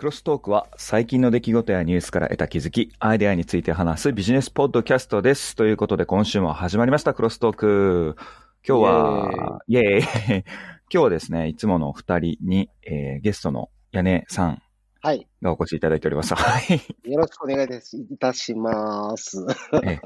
[0.00, 5.54] クロストークは最近の出来事やニュースから得た気づき、アイデアについて話すビジネスポッドキャストです。
[5.54, 8.16] ということで今週も始まりました、クロストーク。
[8.66, 10.44] 今日は、イェーイ
[10.90, 14.62] 今日はですね、いつもの二人に、えーゲストの屋根さん
[15.02, 15.28] はい。
[15.42, 16.34] がお越しいただいております。
[16.34, 16.80] はい。
[17.10, 19.44] よろしくお願いいたします。
[19.84, 19.98] え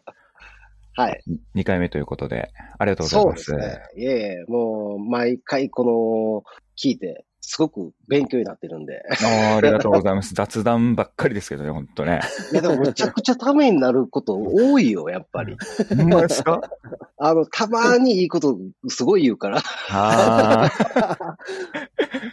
[0.97, 1.23] はい。
[1.55, 3.45] 2回目ということで、ありがとうございます。
[3.45, 3.83] そうですね。
[3.95, 9.03] いえいえ、もう、毎回この、聞いて、すごく勉強になってるんで。
[9.11, 10.33] あーありがとうございます。
[10.35, 12.21] 雑談ばっかりですけどね、ほんとね。
[12.53, 15.57] いや、でもめちゃくちゃためになること多いよ、やっぱり。
[15.97, 16.61] ほんまですか？
[17.19, 19.59] あの、たまにいいことすごい言うから。
[19.91, 21.37] ああ。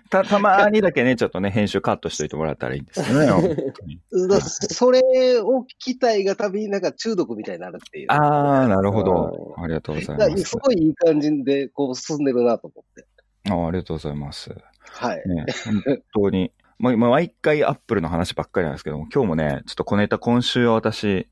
[0.09, 3.27] た、たまにだけね、ちょっとね、編集カットしといてもらったらいいんですけどね。
[3.31, 8.07] 本当にだそれを聞きたいがたびになんか中毒みたいになるっていう。
[8.11, 9.55] ああ、なるほど。
[9.57, 10.57] ありがとうございますす。
[10.57, 13.05] ごいいい感じでこう進んでるなと思って。
[13.49, 14.49] あーありがとうございます。
[14.89, 15.23] はい。
[15.27, 16.51] ね、本当に。
[16.79, 21.27] ま、ま毎回アップルの話ばっかりなんですけども、今日もね、ちょっとこのネタ今週は私、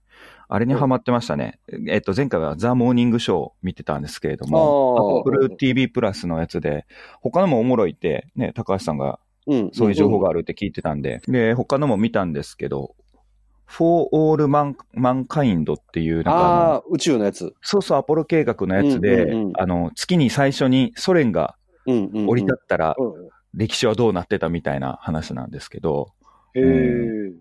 [0.47, 1.59] あれにハマってましたね。
[1.87, 6.85] えっと、前回はザ・モーニングショー見てたんですけれども、あ Apple TV プラスのやつで、
[7.21, 9.69] 他のもおもろいって、ね、高橋さんがうん。
[9.73, 12.95] そういう情報があるって聞いてたんで、で、他のも見たんですけど、
[13.65, 17.53] For All Man- Mankind っていう、なんかあのああ、宇宙のやつ。
[17.61, 21.55] そうそう、アポロ計画のやつで、あの、月に最初にソ連が
[21.85, 22.29] うんうんうん。
[22.29, 26.13] 降り立ったら、うん歴史はどうなってたみたいな話なんですけど、
[26.53, 27.33] へえ。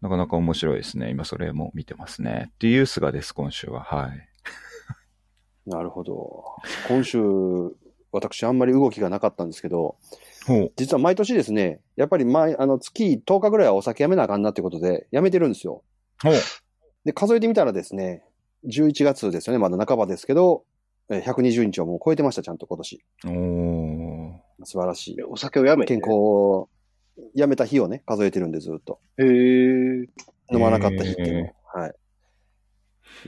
[0.00, 1.10] なかなか面白いですね。
[1.10, 2.50] 今それも見てますね。
[2.54, 3.82] っていう菅です、今週は。
[3.82, 4.28] はい。
[5.66, 6.44] なるほど。
[6.88, 7.20] 今週、
[8.10, 9.96] 私あんまり動きがなかったんですけど。
[10.76, 15.82] 実は毎年ですね、やっぱり毎、あの、月10日ぐらいはお酒やめなあかんなってことで、やめてるんですよ。
[17.04, 18.24] で、数えてみたらですね、
[18.66, 20.64] 11月ですよね、まだ半ばですけど、
[21.08, 23.04] えー120日をもう超えてました、ちゃんと今年。
[23.26, 24.01] おー。
[24.64, 25.22] 素晴らしい。
[25.22, 25.94] お酒をやめて？
[25.94, 26.68] 健康を
[27.34, 29.00] やめた日をね、数えてるんで、ずっと。
[29.18, 29.28] へえ。
[30.52, 31.94] 飲まなかった日っていうのをはい。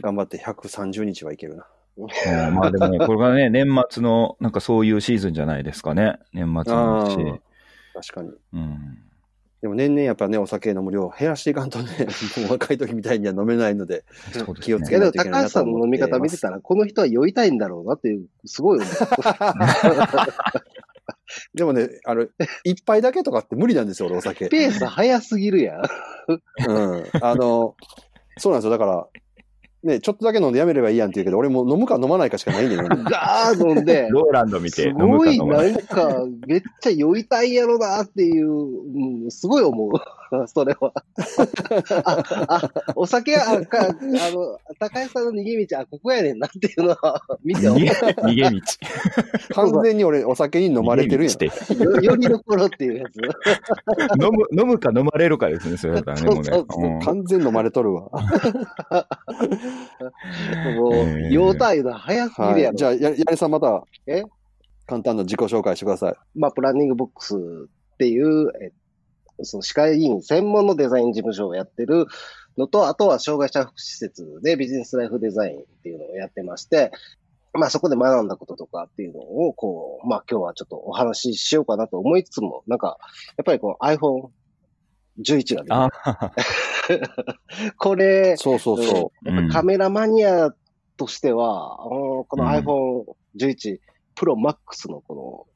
[0.01, 1.67] 頑張って130日はいけるな。
[1.97, 2.07] う
[2.51, 6.19] んまあでもね、 これがね、年末の、なんかそういうシーズンじゃないですかね。
[6.33, 7.17] 年末のし。
[7.95, 8.31] 確かに。
[8.53, 8.99] うん。
[9.63, 11.89] でも年々やっぱね、お酒飲む量を減らしていかんとね、
[12.43, 14.05] もう若い時みたいには飲めないので。
[14.61, 18.89] 気をつけないといけない高橋さんの飲み方見てたら、この人は酔いたいんだろうなっていう、すごい思う。
[21.55, 22.27] でもね、あの、
[22.65, 24.49] 一杯だけとかって無理なんですよ、俺お酒。
[24.49, 25.83] ペース早すぎるやん。
[26.69, 27.05] うん。
[27.21, 27.77] あの、
[28.39, 28.71] そうなんですよ。
[28.71, 29.07] だから、
[29.85, 32.89] ね、ちょっとだけ飲んでやめればいいやんって言うけど、俺もう飲むか飲まないかしかないんだよね。
[33.05, 35.63] ガー飲んで、ローランド見てすごいな。
[35.63, 39.91] んか、めっちゃ酔いたいやろなっていう、うん、すごい思う。
[40.47, 40.93] それは。
[42.05, 48.61] あ、あ、お酒は、あ、か、あの、高橋さんの逃げ道、あ、ここやねんなっていうのは、 見て逃げ、逃げ道。
[49.55, 51.35] 完全に俺お酒に飲まれてるやん。
[51.83, 53.17] よよりどころっていうやつ。
[54.23, 56.45] 飲む、飲むか飲まれるかですね、それだったらね、もうね。
[56.45, 58.03] そうそうそううん完全飲まれとるわ。
[58.03, 58.11] も
[60.91, 62.73] う、えー酔うたいの早すぎるやろ。
[62.73, 62.77] はい。
[62.77, 64.23] じゃあ、や、やりさんまた、え？
[64.87, 66.15] 簡単な自己紹介してください。
[66.35, 67.39] まあ、プランニングボックスっ
[67.97, 68.71] ていう、え
[69.43, 72.07] その歯科医院専門のデザイン事務所をやってる
[72.57, 76.93] のと、あとは障害者福祉施設でビジネスライフデザインっていうのをやってまして、
[77.53, 82.99] まあそこで学んだこととかっていうのを、こう、まあ今日はちょっとお話ししようかなと思いつつも、なんか、
[83.37, 86.33] やっぱりこの iPhone11 がね、あ
[87.79, 89.31] これ、そうそうそう。
[89.31, 89.49] ん。
[89.49, 90.53] カメラマニア
[90.97, 92.51] としては、あのこのうん。
[93.37, 93.79] iPhone11
[94.17, 95.54] Pro Max のこの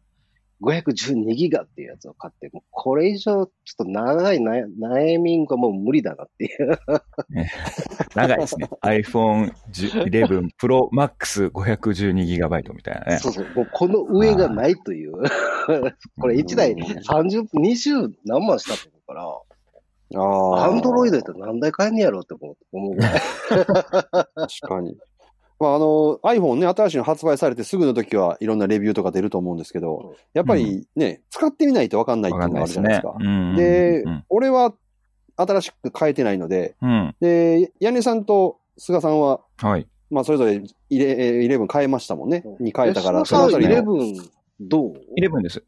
[0.63, 6.79] 512ギガっていうやつを買って、もうこれ以上ちょっと長い悩悩みがもう無理だなっていう。
[8.15, 8.69] 長いですね。
[8.83, 13.19] iPhone 11 Pro Max 512GB みたいなね。
[13.19, 13.47] そうそう。
[13.55, 15.13] もうこの上がないという。
[16.21, 19.49] これ1台30、20何万したってことから、う。
[20.17, 20.65] ああ。
[20.67, 22.35] アンドロイドやったら何台買えんねやろうって
[22.73, 22.97] 思う。
[22.99, 23.69] 確
[24.63, 24.97] かに。
[25.61, 33.15] まあ、あの、iPhone ね、新しいの発売されてすぐの時はいろんなレビューとか出ると思うんですけど、やっぱりね、使ってみないとわかんないっていうのがあるじゃないですか。
[33.19, 33.57] うん。
[33.57, 34.73] でうん、俺は
[35.37, 37.17] 新しく変えてないので、うん。
[37.21, 39.87] で、屋根さんと菅さんは、はい。
[40.11, 42.43] まあ、それぞれイレえー11変えましたもんね。
[42.61, 43.83] に変えたから、そのあたりの。
[43.83, 44.31] 11
[44.61, 45.63] どう？11です。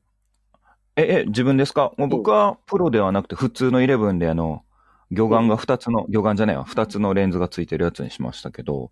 [0.97, 1.93] え、え、自分ですか？
[1.97, 4.63] もう僕はプロではなくて普通の11であの、
[5.11, 8.91] 魚眼が2つの、魚眼じゃないわ、2つのレンズがついてるやつにしましたけど、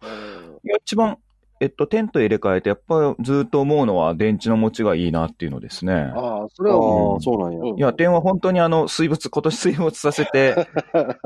[0.85, 1.19] 一番、
[1.61, 5.93] えっと、テント入れ替えて、やっぱりずっと思うのは電池の持ちがいいなっていうのですね。
[5.93, 7.59] ああ、そあれはそうなんや。
[7.59, 10.69] うんいや、点は本当にあの、水没、今年水没させて、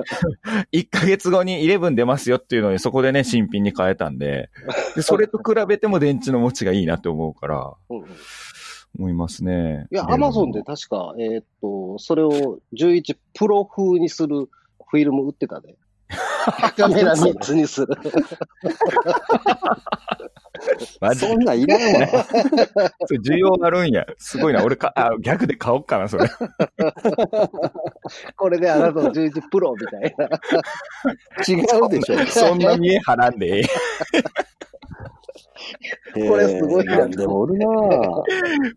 [0.73, 4.49] 1ヶ月後に11出ますよっていうのに、そこでね、新品に変えたんで、
[4.95, 7.75] でそれと比べても電池の持ちがいいなって思うから、
[8.99, 9.87] 思いますね。
[9.91, 14.49] いや、アマゾンで確か、えーっと、それを11プロ風にする
[14.87, 15.77] フィルム売ってたで。
[16.77, 17.89] カメラ3つにする。
[21.01, 22.25] マジそんなんいらんわ。
[23.07, 24.07] それ需要あるんや。
[24.19, 24.65] すごいな。
[24.65, 26.29] 俺か、あ、逆で買おうかな、それ。
[28.37, 30.27] これであなたの11プロみたいな。
[31.49, 31.55] 違
[31.85, 32.27] うでしょ。
[32.27, 33.65] そんな見えはらんでええ。
[36.29, 38.23] これすごいなでもおるなぁ。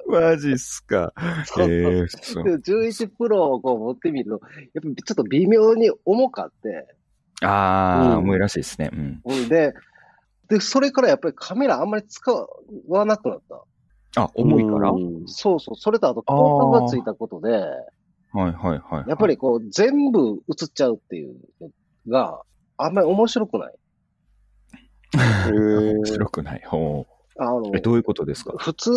[0.07, 1.13] マジっすか。
[1.45, 4.41] そうえー、そうで11プロをこう持ってみると、
[4.73, 6.87] やっぱちょっと微妙に重かって、
[7.41, 8.89] ああ、うん重いらしいですね。
[8.93, 9.21] うん。
[9.25, 9.73] うんで、
[10.47, 12.31] で、それからやっぱりカメラあんまり使
[12.87, 14.21] わなくなった。
[14.21, 19.09] あ、重いから、うんそうそう、それとあと広角がついたことで、はいはいはい。
[19.09, 21.69] やっぱりこう全部映っちゃうっていうの
[22.09, 22.41] が
[22.77, 23.73] あんまり面白くない。
[25.51, 26.61] 面白くない。
[26.65, 28.53] ほあのどういうことですか？
[28.57, 28.91] 普通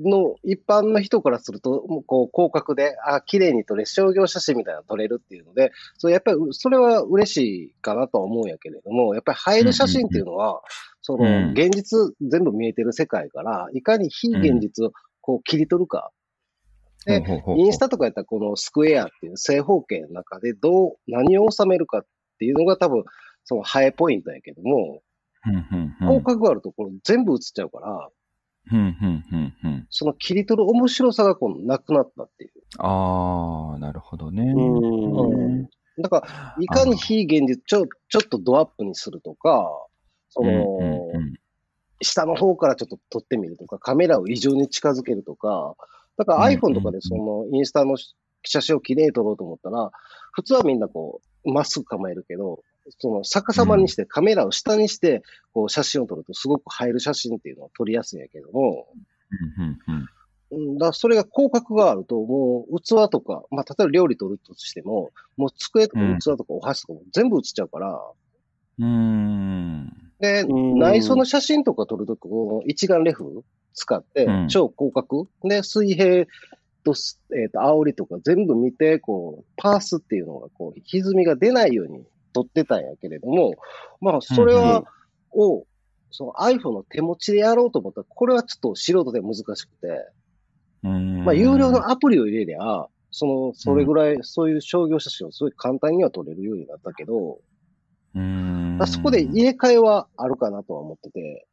[0.00, 7.36] の一般の人からすると、もうこう広角で、あ、綺麗に撮れ、商業写真みたいなの撮れるっていうので、そうやっぱりそれは嬉し
[7.66, 10.62] いかなとは思うんやけれども、やっぱり映える写真っていうのは、
[11.02, 11.52] そのうん。
[11.52, 16.10] 現実全部見えてる世界から、いかに非現実をこう切り取るか。
[17.06, 17.22] で
[17.56, 22.06] インスタとかやったらこのスクエアっていう正方形の中でどう、何を収めるかっ
[22.38, 23.04] ていうのが多分、
[23.44, 25.00] その映えポイントやけども、
[26.00, 28.08] 広角があるところ全部映っちゃうから、
[29.90, 32.50] その切り取る面白さがこうなくなったっていう。
[32.78, 34.42] ああ、なるほどね。
[34.44, 35.68] うん
[36.00, 39.68] だから、いかに非現実、ちょ、ちょっとドアップにするとか、
[40.28, 40.78] その、
[42.02, 45.74] 下の方からちょっと撮ってみるとか、カメラを異常に近づけるとか、
[46.16, 47.96] だから iPhone とかでそのインスタの
[48.44, 49.90] 写真をきれいに撮ろうと思ったら、
[50.32, 52.60] 普通はみんなこう、まっすぐ構えるけど、
[52.98, 58.86] その逆さまにして、カメラを下にして、こう写真を撮るとすごく映える写真っていうのを撮りやすいんやけども、
[59.58, 59.94] うんうんうん。
[59.94, 60.08] うん
[60.50, 68.00] だからそれが広角があると、もう器とか、まあ、例えば料理取るとしても、もう机とか器とかお箸とかも全部映っちゃうから、
[68.78, 69.92] うーん。
[70.20, 70.78] で、うん。
[70.78, 73.44] 内装の写真とか撮るとき、この一眼レフ
[73.74, 76.26] 使ってうん、超広角、で、水平
[76.84, 82.04] とす、えっ、と、煽りとか全部見て、こう、パースっていうのが、こう、歪みが出ないように
[82.38, 83.54] 撮ってたんやけれども、
[84.00, 84.84] まあ、それは、
[85.32, 85.64] を、
[86.10, 90.12] その iPhone の手持ちでやろうと思ったら、これはちょっと素人で難しくて、
[90.84, 91.24] うん。
[91.24, 97.38] まあ、有料のアプリを入れりゃ、その、それぐらい、そういう商業写真をすごい簡単には撮れるようになったけど、
[98.14, 98.78] うーん。
[98.78, 101.46] まあそこで入れ替えはあるかなとは思ってて、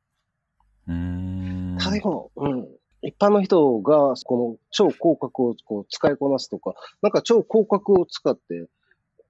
[0.88, 1.78] うーん。
[1.80, 2.68] ただでも、うん。
[3.02, 8.66] 一般の人が、この超広角をこう使いこなすとか、なんか超広角を使って、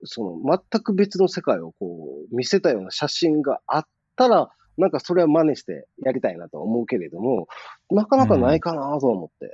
[0.06, 3.84] その全く別の世界をこう見せたような写真があっ
[4.16, 7.48] たら、なんかそれは真似してやりたいなとは思うけれども、
[7.90, 9.46] なかなかないかなとは思って。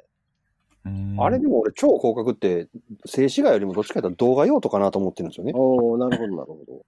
[0.86, 2.68] うんあれでも俺超広角って
[3.06, 5.51] 静止画よりもどっちかというと動画用途かなと思ってるんですよね。
[5.53, 6.86] おー、なるほど、なるほど。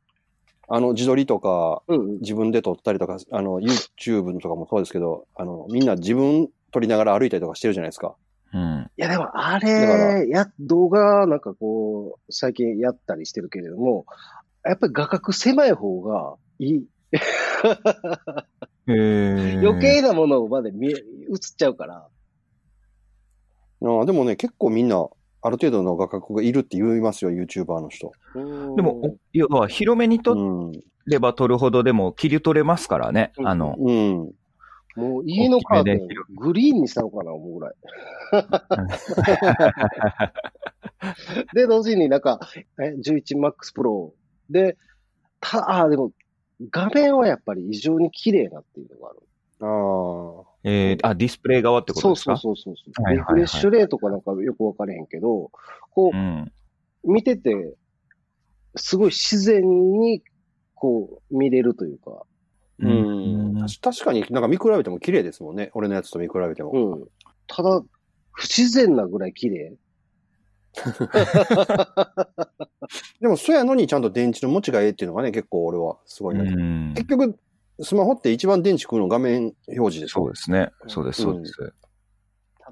[0.67, 2.19] あの自撮りとかうんうん。
[2.21, 8.15] 自分で撮ったりとか、あの YouTube とかもそうですけど、あのみんな自分撮りながら歩いたりとかしてるじゃないですか。
[8.53, 8.91] うん。
[8.97, 14.05] いや、でもあれ、や、動画なんかこう、最近やったりしてるけれども、
[14.63, 16.85] やっぱり画角狭い方がいい。
[18.87, 20.99] へー 余計なものまで見え、映っ
[21.57, 22.07] ちゃうから。
[23.85, 24.95] ああでもね、結構みんな
[25.41, 28.11] ある程度の画角がいるって言いますよ、YouTuber の人。
[28.77, 30.81] でも、お要は広めに撮うん。
[31.05, 33.33] れば撮るほどでも切り取れますからね。
[33.37, 34.31] うんあの、うん。
[34.95, 36.07] もう家のカー
[36.37, 37.75] グリーンにしたのかな、思うぐらい。
[41.55, 42.39] で、同時になんか、
[42.79, 44.11] え、11MAX Pro
[44.49, 44.77] で、
[45.39, 46.11] た、あ、でも、
[46.69, 49.19] 画面はやっぱり異常に綺麗なっていうのがある。
[49.61, 49.65] あ
[50.41, 50.43] あ。
[50.65, 52.37] えーあ、ディスプレイ側ってことそうですか？
[52.37, 53.03] そうそうそうそう。
[53.03, 55.51] はいはいはいリフレッシュレートかなんかよくわかれへんけど、
[55.91, 56.51] こう、うん。
[57.03, 57.75] 見てて、
[58.75, 60.23] すごい自然に、
[60.75, 62.23] こう、見れるというか、
[62.79, 63.67] ううんん。
[63.81, 65.71] 確かになんか見比べても綺麗ですもんね。
[65.73, 66.71] 俺のやつと見比べても。
[66.71, 67.07] うん。
[67.47, 67.81] ただ、
[68.31, 69.73] 不自然なぐらい綺麗。
[73.21, 76.43] でも、そやのにちゃんと電池の持ちがええっていうのがね、結構俺はすごいな
[76.93, 77.37] 結局、
[77.81, 80.71] スマホって一番電池食うの画面表示でしょそうですね。
[80.87, 81.53] そうです、そうです。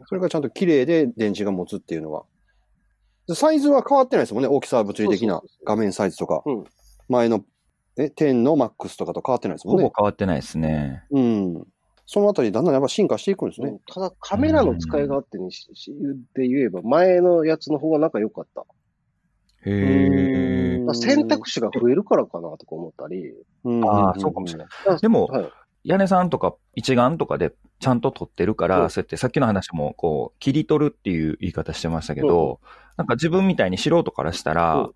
[0.08, 2.24] それがちゃんと綺麗で電池が持つっていうのが。
[3.28, 4.50] でサイズは変わってないですもんね。
[4.50, 6.42] 大きさは物理的な画面サイズとか。
[6.46, 6.64] うん
[7.12, 7.44] 前の、
[7.98, 9.92] え、10の MAX とかと変わってないですもほぼんね。
[9.96, 11.04] 変わってないですね。
[11.12, 11.68] うん。
[12.06, 13.80] そのあたりだんだんやっぱ進化していくんですね。
[13.88, 15.94] ただ、カメラの使い勝手にしし
[16.36, 18.66] で言えば、前のやつの方がなんか良かった。
[19.64, 20.94] へえ。
[20.94, 23.34] 選択肢が増えるからかなとか思ったり。
[23.64, 24.68] うんああそうかもしれない。
[25.02, 25.50] でも、はい。
[25.84, 32.60] 屋根さんとか一眼とかでちゃんと撮ってるから、うんそうやってさっきの話も、こう、切り取るっていう言い方してましたけど、
[32.98, 34.92] なんか自分みたいに素人からしたら、うん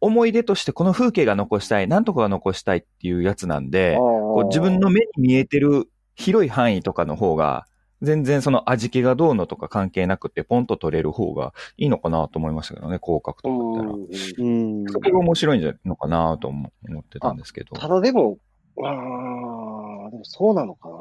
[0.00, 7.66] 思い出としてこの風景が残したい、なんとかが残したいっていうやつなんで、こう自分の目に見えてる広い範囲とかの方が、
[8.02, 14.46] 全然その味気がどうのとか関係なくて、ポンと撮れる方がいいのかなと思いましたけどね、広角とかだったら。
[14.46, 14.84] うん。
[14.86, 17.76] そこが面白いんじゃないのかなと思思ってたんですけど。
[17.76, 18.38] ただでも、
[18.82, 20.94] ああ、でもそうなのかな。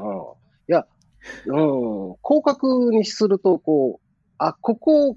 [0.68, 0.86] いや、
[1.46, 4.06] うん、広角にすると、こう、
[4.38, 5.16] あ、ここ、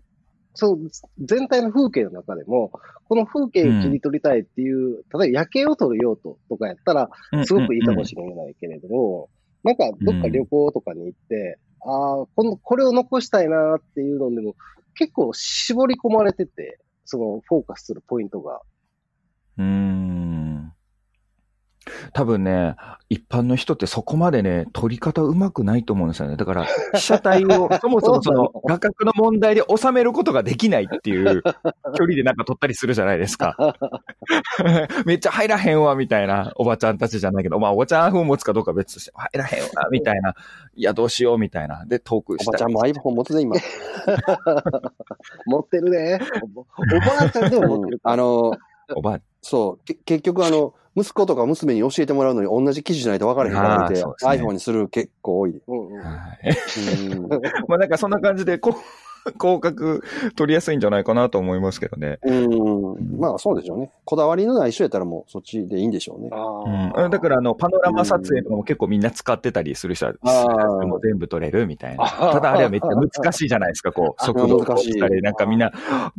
[0.54, 0.78] そう、
[1.18, 2.72] 全体の風景の中でも、
[3.08, 7.10] この風景を切り取りたいっていう、例えば夜景を撮る用途とかやったら、
[7.44, 9.30] すごくいいかもしれないけれども、
[9.64, 14.54] なんかどっか旅行とかに行って、ああ、この、これを残したいなっていうのでも、
[14.94, 18.60] 結構絞り込まれてて、そのフォーカスするポイントが。
[19.58, 20.21] うーん。
[22.12, 22.76] 多分ね、
[23.08, 26.36] 一般の人ってそこまでね、撮り方うまくないと思うんですよね。
[26.36, 33.56] だから、被写体を そもそもその画角の問題で収めることができないっていう距離でなんか撮ったりするじゃないですか。
[35.06, 40.34] めっちゃ入らへんわ、みたいな、おばちゃんたちじゃないけど、まあ、おばちゃん風持つかどうかは別として、入らへんわ、みたいな、
[40.74, 41.84] いや、どうしよう、みたいな。
[41.86, 43.56] で、トークしたりおばちゃんも iPhone 持つね、今。
[45.46, 46.20] 持ってるね。
[46.56, 46.66] おおば
[47.20, 48.00] あちゃんでも持ってる。
[48.02, 48.52] あの、
[48.94, 55.60] おばそう、け結局あの、息子とか娘に教えてもらうのに同じ記事じゃないと分からへんから見て、ね iPhone にする結構多い。
[55.66, 56.04] うんうんは
[56.42, 56.56] い。
[56.78, 57.28] うん
[57.68, 58.74] まあ、なんかそんな感じで、こう、
[59.40, 60.00] 広角
[60.36, 62.18] 取りやすいんじゃないかなと思いますけどね。
[62.22, 63.18] うん。
[63.18, 63.90] まあそうでしょうね。
[64.04, 66.30] こだわりのない人やったらもうそっちでいいんでしょうね。
[66.96, 72.04] うん、だから、あの、パノラマ撮影とかも結構みんな使ってたりする人は、あーもう全部撮れるみたいな。
[72.06, 75.72] ただあれはめっちゃ難しいじゃないですか、こう、速度を難したり、なんかみんな、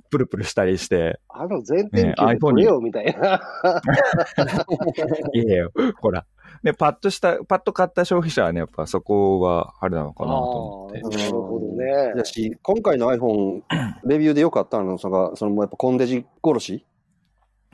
[0.09, 3.41] プルプルしたりして、あの全天気ねで撮れよみたいな。
[5.33, 5.67] いやいや、
[5.99, 6.25] ほら。
[6.63, 12.13] ね、パッとした、パッと買った消費者はね、やっぱそこは、あれなのかなと思ってなるほどね。
[12.15, 13.63] だし、今回の iPhone、
[14.07, 15.09] レビューで良かったのが、そ
[15.49, 16.85] のやっぱコンデジ殺し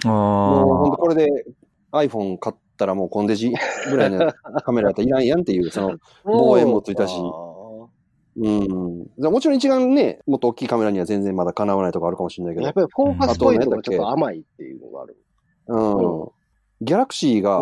[0.05, 1.27] もうほんとあこれで
[1.91, 3.53] iPhone 買ったらもうコンデジ
[3.89, 4.31] ぐらいの
[4.63, 7.13] カメラやったらいらんやんっていう、その、望遠もついたし
[8.37, 9.07] うん。
[9.19, 15.17] だもちろん一眼ね、もっと大きいカメラには全然まだかなわないとかあるかもしれないけどやっ、ぱりフォーカスポイントがちょっと甘いっていうのがある。
[15.67, 16.29] うん。
[16.81, 17.61] ギャラクシーが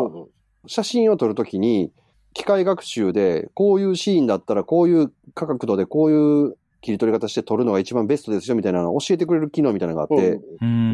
[0.67, 1.91] 写真を撮るときに、
[2.33, 10.39] 機械学習で、こういうシーンだったら、こういう角度で、こういう切り取り方して撮るのが一番ベストですよ、みたいなのを教えてくれる機能みたいなのがあって、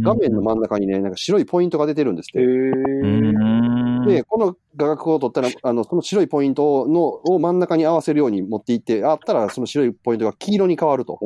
[0.01, 2.50] 画面の真ん中にね、なんか白いポイントが出てるんですへって。
[2.50, 4.08] ー。
[4.08, 11.20] で、この画角を撮ったら、あの、その白いポイントの、を真ん中に合わせるように持っていって、あったら、その白いポイントが黄色に変わると。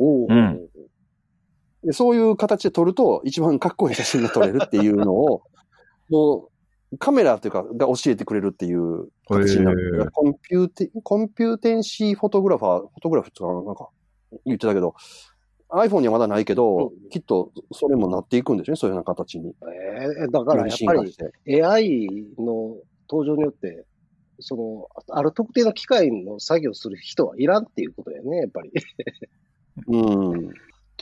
[1.84, 5.42] でそういう形で撮ると、一番かっこいい写真が撮れるっていうのを、
[6.10, 6.57] もう、
[6.98, 10.10] カメラというか、が教えてくれるっていう形になへるー。
[10.10, 13.88] compute、computational photographer、photograph とかなんか
[14.46, 14.94] 言ってたけど、
[15.70, 19.54] iPhone にはまだないけど、うんきっとそれもなっていくんでしょうね、そういうような形に。
[19.62, 22.76] えーだからやっぱり AI の
[23.08, 23.84] 登場によって、
[24.40, 28.70] その、ある特定の機械の作業する人はいらんっていうことだよね、やっぱり。
[29.88, 29.96] う
[30.36, 30.52] ん。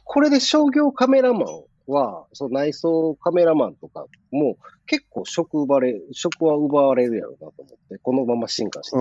[0.05, 8.97] これで商業カメラマンは、その内装カメラマンとかも結構職奪われ、職は奪われるやろうなと思って、このまま進化して。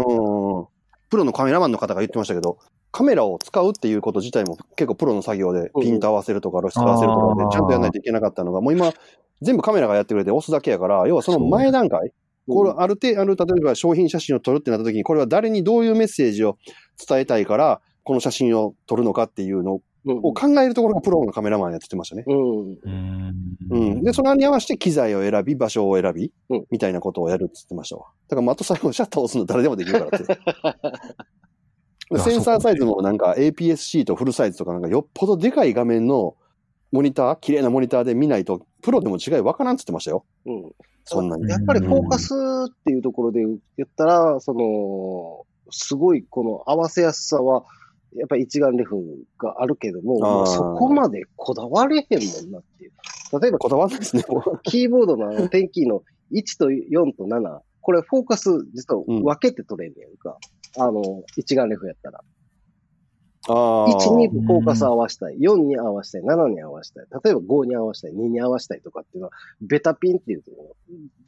[1.10, 2.58] プロのカメラマンの方が言ってましたけど、
[2.92, 8.94] カメラを使うっていうこと自体も結構プロの作業でピント合わせるとか露出合わせるとかでちゃんとやらないといけなかったのが、もう今
[9.42, 12.14] 全部カメラがやってくれて押すだけやから、要はその前段階、
[12.48, 16.58] これある程度、ある、例えば商品写真を撮るってなった時に、これは誰にどういうメッセージを
[17.08, 22.24] 伝えたいから、この写真を撮るのかっていうのうんを考えるところがプロのカメラマンやって言ってましたね。
[22.28, 22.70] うん。
[22.72, 24.04] うんうん。
[24.04, 28.08] で、そのに合わせて機材を選び、場所を選びうん、みたいなことをやるって言ってましたわ。
[28.28, 30.40] だから、まああと最後シャッターを押すの誰でもできるからって。
[32.20, 36.36] センサーサイズもなんか APS-C とフルサイズとかなんかよっぽどでかい画面の
[36.92, 40.24] モニター、綺麗なモニターで見ないと、プロでも違いわからんって言ってましたよ。
[40.46, 40.72] うん。
[41.04, 41.50] そんなに。
[41.50, 42.34] やっぱりフォーカス
[42.70, 47.66] っていうところで言ったら、その、すごいこの合わせやすさは、
[48.16, 48.98] やっぱり一眼レフ
[49.38, 52.92] があるけども、もうそこまでこだわれへんもんなっていう。
[53.40, 54.24] 例えば、こだわんないですね。
[54.64, 60.38] キーボードのあの点キーの1と4と7、これフォーカス実は分けて取れんねやんか。
[60.78, 62.24] あの、一眼レフやったら。
[63.48, 70.44] あ1にーフォーカス合わせたい、4に合わせたい、7に合わせたい、例えば5に合わせたい、2に合わせたいとかっていうのは、ベタピンっていう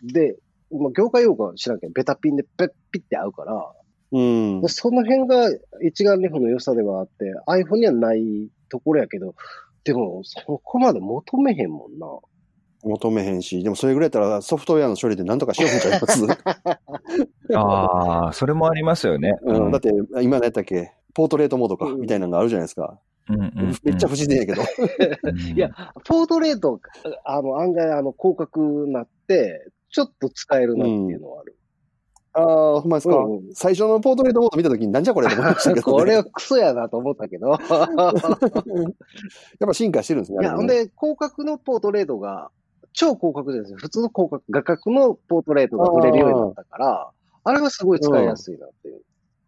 [0.03, 0.37] ので、
[0.71, 3.71] まあ、業界用語は知らんけど、ベタピンでペッピって合うから、
[4.11, 4.67] うんで。
[4.69, 5.49] その辺が
[5.81, 9.35] 一眼レフの良さではあって、iPhone にはないところやけど、
[9.83, 12.07] でも、そこまで求めへんもんな。
[12.83, 17.55] 求めへんし、でもそれぐらいやったらソフトウェアの処理で何とかしようみたいなます。
[17.55, 19.33] ああ、それもありますよね。
[19.41, 19.89] うん、だって、
[20.21, 22.99] 今何やったっけポートレートモードか、うんみたいなのがあるじゃないですか。
[23.29, 24.61] うんうんうんめっちゃ不自然やけど。
[25.23, 25.69] うんいや、
[26.05, 26.79] ポートレート、
[27.25, 31.57] あの、案外、あの、広角になって、ちょっと使えるなっていうのはある。
[32.37, 32.41] あ
[32.77, 35.97] あ、ほんまですか、うんうん最初のポートレートモード見たときになんじゃこれと思いましたけど、ね。
[35.97, 37.49] これはクソやなと思ったけど。
[37.57, 37.59] やっ
[39.59, 40.39] ぱ進化してるんですね。
[40.41, 42.51] いや、ほんで、広角のポートレートが、
[42.93, 43.77] 超広角じゃないですよ。
[43.79, 47.09] 普通の広角、画角のポートレートが撮れるようになったから、
[47.43, 49.01] あれがすごい使いやすいなっていう。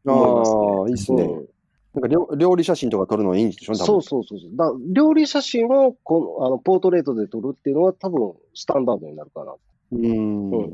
[0.05, 1.23] 思いますねああ、いいっすね。
[1.23, 1.49] うん
[1.91, 4.55] なんか料料理写真とか撮るのいいんでしょそうそうそうそう。
[4.55, 9.55] だ料理写真をこのあのポートレートで撮るっていうのは多分スタンダードになるかな。
[9.93, 10.73] うんうん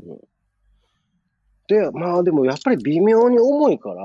[1.68, 3.96] で、まあでもやっぱり微妙に重いから、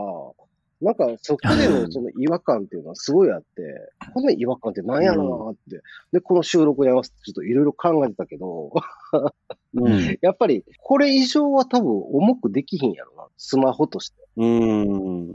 [0.82, 3.46] なんかそこでのその違和感っていうのはすごいあって、
[4.14, 5.88] この違和感って何やろうなって。
[6.12, 8.72] で、この収録に合わせてちょっといろいろ考えてたけど、
[9.76, 10.18] うん。
[10.22, 13.28] やっぱりこれ以上は多分重くできひんやろな。
[13.38, 14.16] スマホとして。
[14.38, 15.30] うん。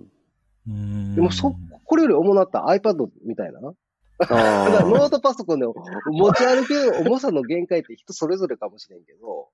[0.68, 1.54] うんでもそ、
[1.84, 3.60] これより重なった iPad みたいな。
[4.18, 9.48] だからあノートパソコンで持ち歩ける重さの限界って人それぞれかもしれんけど、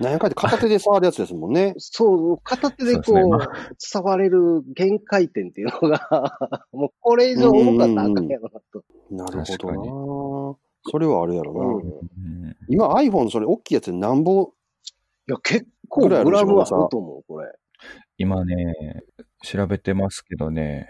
[0.00, 0.02] あ。
[0.02, 1.74] なんやかんや片手で触るやつですもんね。
[1.78, 8.84] そう、片手でこう、そうねま触れる限界点っていうのが、 もうこれ以上重かったらあかんやろなと。
[9.10, 10.56] なるほどな。
[10.88, 11.60] それはあるやろな。
[11.60, 14.52] うんうん今 iPhone それ大きいやつでなんぼ、
[15.28, 17.52] いや、結構グラムはあると思う、これ。
[18.18, 19.04] 今ね、
[19.42, 20.88] 調べてますけどね、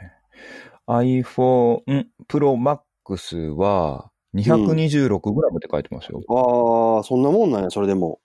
[0.86, 1.82] iPhone
[2.28, 6.20] Pro Max は 226g って書いてますよ。
[6.28, 8.20] ああ、そんなもんなんや、それでも。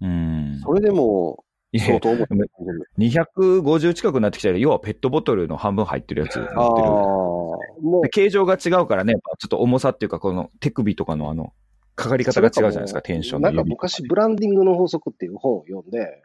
[0.00, 0.60] うん。
[0.62, 1.44] それでも、
[1.78, 2.26] 相当重い。
[2.98, 6.88] 250近くなってきたら、要はペットボトルの半分入ってるやつ持ああってる。
[6.88, 11.52] もうで、形状が違うからね、ちょっと重さっていうか、この手首とかのあの、
[11.94, 13.62] かかり方が違うじゃないですか、テンションなんか。
[13.64, 16.22] 昔、ブランディングの法則っていう本を読んで、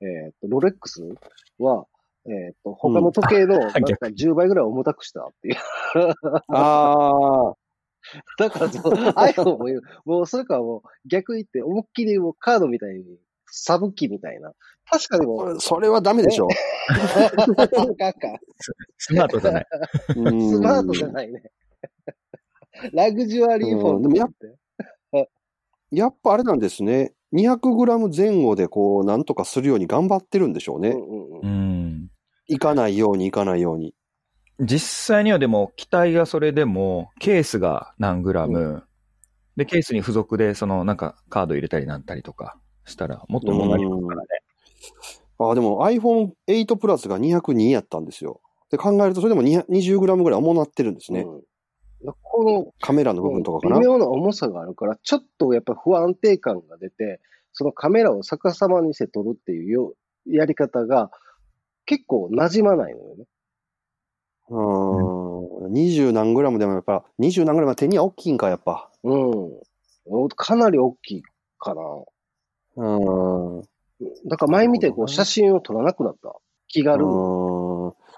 [0.00, 1.02] えっ、と、ロレックス
[1.58, 1.84] は、
[2.26, 5.56] えっ、と、他の時計の、なんか逆10倍ぐらい重たくしたっていう。
[6.48, 7.54] ああ、
[8.38, 13.04] だからそう、iPhone も言う、もうそれからもう逆言って、思いっきりもうカードみたいに、
[13.52, 14.52] サブ機みたいな。
[14.90, 16.48] 確かにもう、それはダメでしょ。
[18.98, 19.66] スマートじゃない。
[20.08, 20.14] ス
[20.60, 21.42] マートじゃないね。
[22.92, 25.28] ラグジュアリーフォンうんでもやって。
[25.90, 27.14] やっぱあれなんですね。
[27.32, 30.90] 200g 前後でこう、なんとかするように頑張ってるんでしょうね。
[30.90, 32.10] うんうんううんん。
[32.46, 33.94] いかないようにいかないように。
[34.60, 38.84] 実際にはでも、機体がそれでも、ケースが何グラム、
[39.56, 44.28] で、ケースに付属で、その、なんか、カード入れたりなんたりとかしたら、もっと重くなりますからね。
[45.38, 48.40] ああ、でも iPhone8 プラスが202やったんですよ。
[48.70, 51.22] で考えると、それでも 20g ぐらい重なってるんですね。
[51.22, 51.42] うん
[52.22, 53.78] このカメラの部分とかかな？
[53.78, 57.20] 微妙な重さがあるから、ちょっとやっぱ不安定感が出て、
[57.52, 59.92] そのカメラを逆さまにして撮るっていうよ
[60.26, 61.10] やり方が
[61.84, 63.26] 結構馴染まないのよね。
[64.50, 65.72] うーん。
[65.72, 68.90] 20何グラムでもやっぱ、20何グラムは手には大きいんか、やっぱ。
[69.04, 70.28] うん。
[70.36, 71.22] かなり大きい
[71.58, 71.82] かな。
[72.76, 73.68] うーん。
[74.26, 76.34] だから前見てこう写真を撮らなくなった。
[76.68, 77.20] 気軽にうーん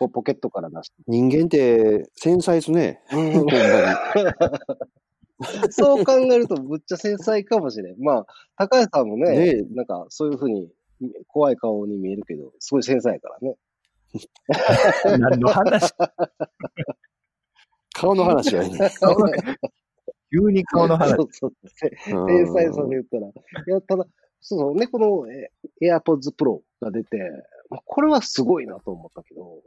[0.03, 0.97] こうポケットから出して。
[1.07, 3.03] 人間って繊細ですね。
[3.11, 3.47] ほん。
[5.71, 8.01] そう考えるとむっちゃ繊細かもしれん。
[8.01, 10.71] まあ、高橋さんもね、ねえなんかそういうふうに
[11.27, 13.57] 怖い顔に見えるけど、すごい繊細やからね。
[15.19, 15.93] 何の話？
[17.95, 18.79] 顔の話はね。
[20.33, 21.49] 急に顔の話そ。
[21.49, 21.53] う
[22.27, 23.29] 天才さで言ったら。
[23.29, 23.33] い
[23.67, 24.07] や、ただ、
[24.41, 25.51] そうそうね、このえ
[25.83, 27.19] AirPods Pro が出て、
[27.69, 29.63] まあこれはすごいなと思ったけど、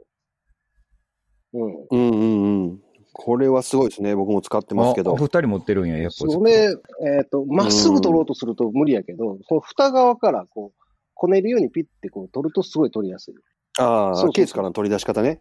[1.54, 1.86] うん。
[1.90, 2.82] うんうんうん。
[3.12, 4.14] これはすごいですね。
[4.14, 5.16] 僕も使ってますけどあお。
[5.16, 10.82] 二人持ってるんや、やっぱそれ、えっ、と、まっすぐ取ろうとすると無理やけど、その蓋側からこう、
[11.14, 13.34] こねるようにピッてこう取るとすごい取りやすい。
[13.78, 15.40] ああ、ケースからの取り出し方ね。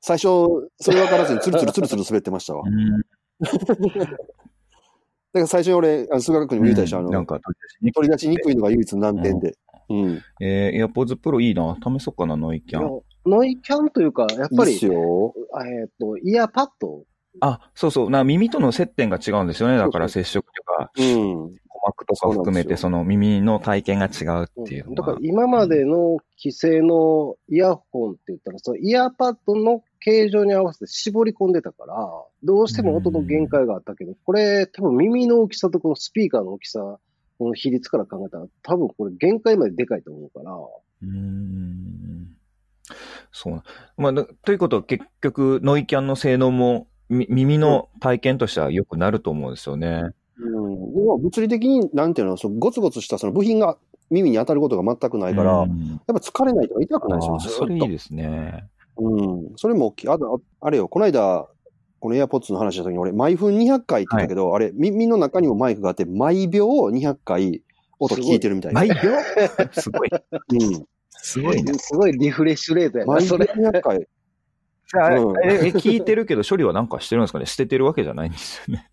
[0.00, 0.22] 最初、
[0.78, 2.62] それ分からずにツルツル ツルツル滑ってましたわ。
[2.66, 3.02] うん
[5.32, 7.38] だから最初に俺、あの数学にも言うたでしょ、あの、なんか
[7.94, 9.54] 取り出しにくいのが唯一難点で。
[9.88, 10.22] うん。
[10.40, 11.76] えー、AirPods Pro いいな。
[11.76, 13.00] 試そうかな、ノイキャン。
[13.26, 14.80] ノイキャンというか、やっぱりいいっ。
[14.80, 17.04] えっ、と、イヤーパッド
[17.40, 18.10] あ、そうそう。
[18.10, 19.78] な耳との接点が違うんですよね。
[19.78, 21.54] だから接触とか、うん。
[21.80, 25.20] 鼓膜とか含めて、その耳の体験が違うっていうのだからは。
[25.22, 31.94] 今までの規制のイヤホンって言ったら、そのイヤーパッドの形状に合わせて絞り込んでたから、
[32.42, 36.98] どうしても音の限界があったけど、これ多分耳の大きさとこのスピーカーの大きさ、
[37.38, 42.36] この比率から考えたら、多分これ限界まででかいと思うから、うーん。
[43.32, 43.62] そうな。
[43.96, 50.10] まあ、だということは結局、ノイキャンの性能もみ耳の体験としては良くなると思うんですよね。
[50.90, 50.94] うん。
[50.94, 53.76] でも物理的に、なんていうの、そのゴツゴツしたその部品が
[54.10, 58.64] 耳に当たることが全くないから、やっうんぱ疲れないとか痛くないですよ、それいいですね。
[58.96, 59.52] うん。
[59.56, 60.08] それも大きい。
[60.08, 61.46] あと、ああれよ、この間、
[62.00, 67.62] この AirPods の話した時に俺、毎分200回って言ったけど、あれ、耳の中にもマイクがあって、毎秒200回
[67.98, 68.80] 音聞いてるみたいな。
[68.80, 68.94] 毎秒？
[69.72, 70.08] すごい。
[70.10, 70.86] うん。
[71.10, 71.74] すごいね。
[71.74, 73.44] すごいリフレッシュレートやな、毎秒それ。
[73.46, 73.96] 200回。
[73.96, 74.04] うん
[75.44, 77.46] ええ聞いてるけど処理はなんかしてるんですかね？
[77.46, 78.89] 捨ててるわけじゃないんですよね。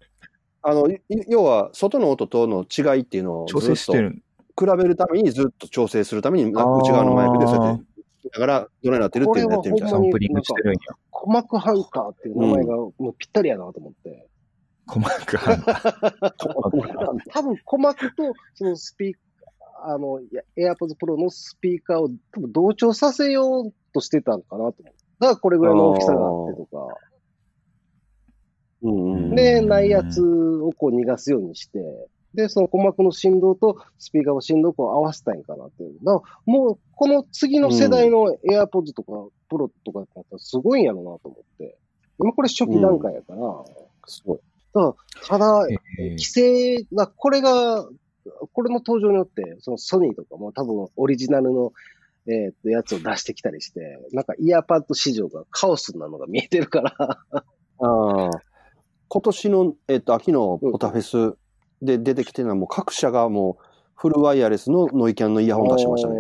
[0.68, 1.00] あの、い
[1.30, 4.22] 要は、外の音との違いっていうのを調整してる。
[4.60, 7.84] 比べるためにずっと調整するために、な内側のマイクでそうやって
[8.28, 9.98] 聞きながら、どないなってるっていうのをやってるみたいな。
[9.98, 10.80] サンプリングしてるんや。
[11.14, 14.28] 鼓膜ハンカーっていう名前がもうぴったりやなと思って。
[14.88, 15.58] 細かい。
[17.30, 20.20] 多分鼓膜とそのスピーカー、あの、
[20.58, 24.84] AirPods Pro のスピーカーを多分同調させようとしてたのかなと思って。
[25.20, 26.94] だからこれぐらいの大きさがあってとか。
[28.90, 29.36] うんうん。
[29.36, 31.80] で、ないやつをこう逃がすようにして、
[32.34, 35.98] で、その鼓膜の振動とスピーカーの振動をこう合わせたいんかなっていう。
[36.04, 39.12] だからもう、この次の世代の AirPods とか
[39.50, 41.78] Pro とかだったらすごいんやろうなと思って。
[42.20, 43.40] 今これ初期段階やから、
[44.06, 44.40] すごい。
[45.28, 45.68] ただ、
[46.00, 47.88] えー規制が、これが、
[48.54, 51.72] これの登場によって、そのソニーとかも多分オリジナルの、
[52.28, 56.96] えーっと、やつを出してきたりして、なんかイヤーパッド市場がカオスなのが見えてるから、
[57.80, 58.30] ああ。
[59.10, 61.38] 今年の、えっと、秋のポタフェス
[61.82, 63.64] で出てきてるのはもう各社がもう
[63.96, 66.16] フルワイヤレスのノイキャンのイヤホン出してましたね。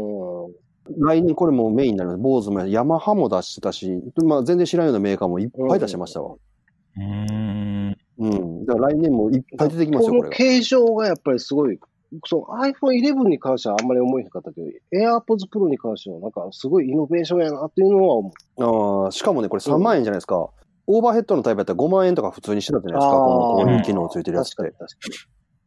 [1.00, 2.18] 来年これもメインになる。
[2.18, 6.36] 坊主もヤマハも出してたし、まあ全然知らんようなメーカーもいっぱい出してましたわ。
[6.36, 7.98] うーん。
[8.20, 8.66] うん。
[8.66, 10.28] だから来年もいっぱい出てきますよ、これが。
[10.28, 11.80] この形状がやっぱりすごい、
[12.26, 19.04] そう iPhone 11に関してはあんまり思えへんかったけど、AirPods Pro に関してはなんかすごいイノベーションやなっていうのは思う。
[19.06, 20.50] ああ、しかもね、これ3万円じゃないですか。
[20.88, 23.18] オーバーヘッドのタイプやったら5万円とか普通にしてたじゃないですか。
[23.18, 24.74] このこういう機能ついてるやつって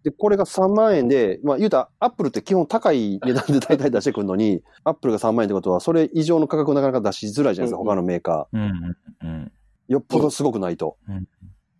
[0.03, 8.61] で、これが3万円で、まあ言うたら、アップルって基本高い値段で 大体出してくるのに、アップルが3万円ってことは、それ以上の価格をなかなか出しづらいじゃないですか、うん他のメーカうん。
[8.63, 8.67] うん。
[9.29, 9.51] ー。
[9.89, 10.97] よっぽどすごくないと。
[11.09, 11.29] うん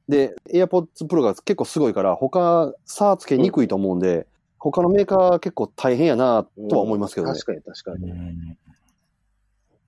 [0.09, 4.27] で、AirPods Pro が結構すごいから、他、差つけにくいと思うんで、
[4.59, 6.69] 他のメーカー結構大変やなに。
[6.69, 7.35] とは思いますけどね。
[7.35, 8.11] 確かに確かうに。
[8.11, 8.59] ん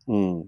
[0.06, 0.46] うん。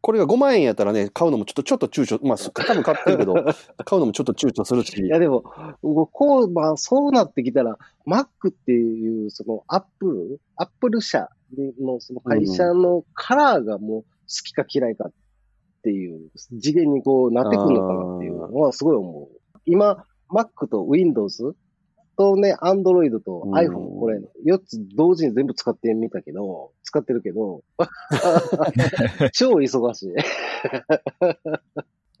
[0.00, 3.34] これが5万円やったらね、買うのもちょっと、ちょっと躊躇、まあ、多分買ってるけど、
[3.84, 5.00] 買うのもちょっと躊躇するし。
[5.00, 5.42] いやでも、
[5.82, 11.28] こう、まあそうなってきたら、Mac っていう、そのアップル、アップル社
[11.80, 14.06] のその会社のカラーがもう好
[14.44, 15.12] きか嫌いかっ
[15.82, 16.30] ていう
[16.60, 19.60] 次元にこうなってくるのかなっていうのはすごい思う。
[19.66, 21.54] 今、Mac と Windows
[22.18, 27.62] とね、Android とうん iPhone、これ4つ同時に全部使ってみたけど、使ってるけど、
[29.32, 30.08] 超忙しい。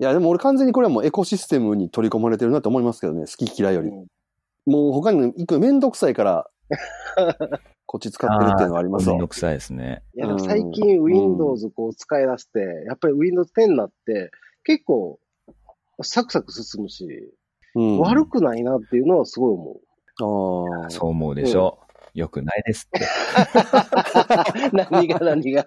[0.00, 3.88] いや、でも俺完全にこれはもうエコシステムに取り込まれてるなと思いますけどね、好き嫌いより。
[3.88, 4.06] うん
[4.68, 6.50] もう他に行くめんどくさいから、
[7.86, 9.20] こっち使ってるっていうのはありますわめん。
[9.22, 10.02] どくさいですね。
[10.14, 14.30] いや、でも最近 Windows こう使い出して、やっぱり Windows 10になって、
[14.64, 15.18] 結構
[16.02, 17.32] サクサク進むし、
[17.74, 19.80] うん、悪くないなっていうのはすごい思う。
[20.18, 21.78] そう思うでしょ。
[22.14, 23.06] よくないですって。
[24.72, 25.66] 何が何が。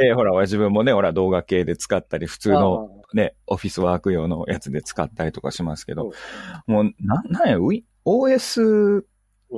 [0.00, 6.12] えーほら、自分もね、ほら、動画系で使ったり、普通のね、オフィスワーク用のやつで使ったりとかしますけど、
[6.66, 7.58] もう、な、なんや、
[8.04, 9.04] OS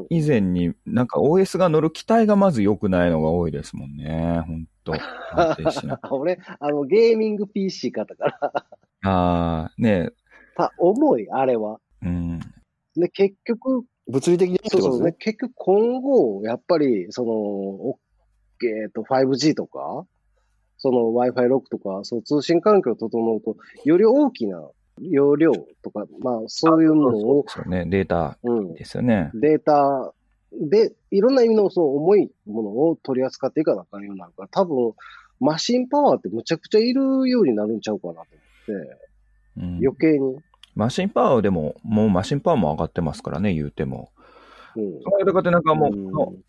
[0.09, 4.43] 以前に、なんか OS が乗る機体がまず良くないのが多いですもんね。
[4.47, 4.95] ほんと。
[6.11, 8.65] 俺、あの、ゲーミング PC 買ったから、
[9.03, 10.11] ああ、ね
[10.57, 11.81] た重い、あれは。
[12.03, 12.41] うん。
[12.97, 17.99] で、結局、物理的にそうそうね結局今後、やっぱり、その、お
[18.63, 20.05] えっと、5G とか、
[20.79, 24.69] その Wi-Fi 6とか、そう通信環境を整うと、より大きな
[25.01, 29.31] 容量とか、まあ、そういうものを、そうね、データうん、ですよね。
[29.35, 30.13] データ
[30.53, 34.95] で、いろんな意味のそう重いものを取り扱っていかなあかんようになるから、多分、
[35.39, 38.99] マシンパワーってむちゃくちゃいるようになるんちゃうかなと思って、
[39.59, 39.65] うん。
[39.79, 40.37] 余計に。
[40.75, 44.11] マシンパワーでも、もうマシンパワーも上がってますからね、言うても。
[44.77, 45.01] うん。
[45.03, 46.43] それだってなんかもう、うん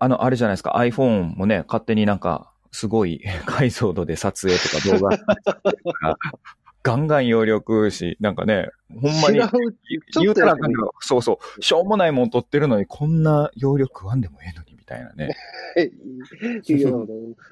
[0.00, 6.16] あの、あれじゃないですか、iPhone もね、勝手になんか、すごい 解像度で撮影とか動画
[6.84, 15.36] ガンガン容量食うし、なんかね、ほんまに言うたらなんか、そうそう、しょうもないもん撮ってるのに、こんな容量食わんでもええのに、みたいなね。
[16.64, 16.78] い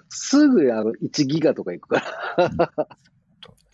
[0.09, 2.05] すぐあの1ギガとかいくか
[2.37, 2.89] ら。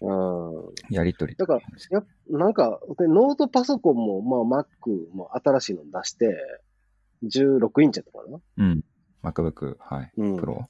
[0.01, 1.37] うんやりとり。
[1.37, 6.37] だから、やっなんか、でノートパソコンも、まあ、Mac も新しいの出して、
[7.25, 8.41] 16インチやったかな？
[8.59, 8.85] うん。
[9.23, 10.13] MacBook、はい。
[10.17, 10.69] うんプロ。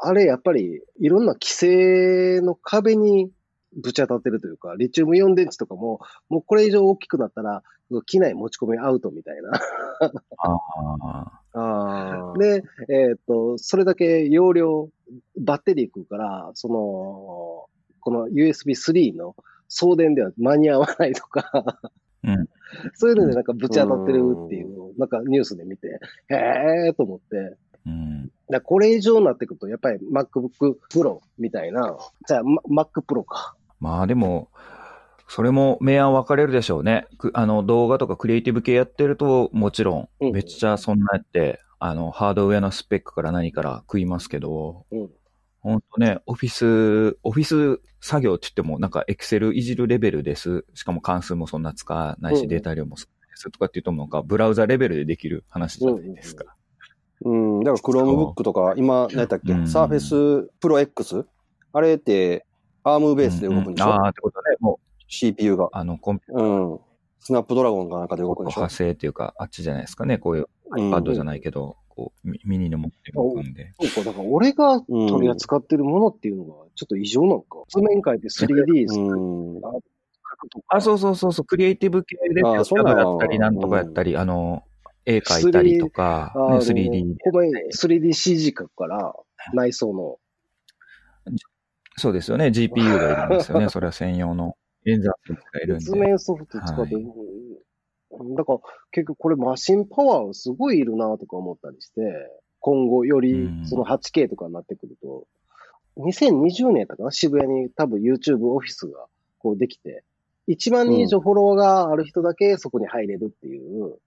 [0.00, 3.30] あれ、やっぱり、いろんな規制の壁に
[3.76, 7.62] ぶち当たってるというか、リチウムイオン電池とかも、もうこれ以上大きくなったら、
[8.06, 9.50] 機内持ち込みアウトみたいな。
[10.38, 10.60] あ
[11.52, 11.58] あ。
[11.58, 12.38] ああ。
[12.38, 14.90] で、えっ、と、それだけ容量、
[15.38, 17.66] バッテリー食うから、その、
[18.04, 19.34] この USB3 の
[19.68, 21.50] 送電では間に合わないとか、
[22.22, 22.48] うん。
[22.94, 28.30] そういうのでなんかぶち当たってるっていうのを、なんかニュースで見て、へーと思って、うん。
[28.50, 33.56] だこれ以上になってくると、やっぱり MacBook Pro みたいな、じゃあ、ま Mac Pro か。
[33.80, 34.48] まあでも、
[35.28, 37.06] それも明暗分かれるでしょうね。
[37.18, 45.10] くあの動画とかクリエイティブ系やってると、もちろうんん、めっちゃそんなやって、あの、ハードウェアのスペックから何から食いますけど、うん。
[45.64, 50.66] ほんとね、オフィス、オフィス作業って言っても、なんかエクセルいじるレベルです。
[50.74, 56.54] しかも関数もそんな使わないし、うんデータ量も少ないですとかって言うと、なんかブラウザレベルでできる話じゃないですか。
[57.24, 57.60] うん。
[57.64, 61.24] だから Chromebook とか、今、何やったっけ、うん Surface Pro X?
[61.72, 62.44] あれって、
[62.82, 65.70] アームベースで動くんでしょ、うああ、ってことね、もう、?CPU が。
[65.72, 66.80] あの、コンピューうん。
[67.20, 68.60] スナップドラゴンかなんかで動くんでしょ？
[68.60, 70.18] 派生っていうか、あっちじゃないですかね。
[70.18, 73.72] こういううん iPad じゃないけど、こう、ミミニの持って動くんで。
[73.80, 77.58] そうか、だから俺が取り扱ってるものっていうのがちょっと異常なのか。
[77.68, 79.60] 図面書いて 3D 書うん。
[80.44, 80.76] くとか。
[80.76, 84.64] あ、そうそうそうそう、クリエイティブ系で、そんなのだったり、なんとかやったり、あの、
[85.06, 87.14] 絵描いたりとか、ね、あの 3D。
[87.22, 89.14] ほんまに 3DCG 書くから、
[89.52, 90.18] 内装の。
[91.96, 93.68] そうですよね、GPU がいるんですよね。
[93.68, 94.56] それは専用の
[94.86, 95.84] 演算数がいるんで。
[95.84, 96.96] 図面ソフト使って、
[98.36, 98.58] だから
[98.92, 102.00] 結局これマシンパワーすごいいるなとか思ったりして、
[102.60, 103.66] 今後よりうん。
[103.66, 105.26] その 8K とかになってくると、
[105.98, 109.06] 2020年だかな渋谷に多分 YouTube オフィスが
[109.38, 110.02] こうできて、
[110.48, 113.98] 1万人以上フォロワーがある人だけそこに入れるっていう、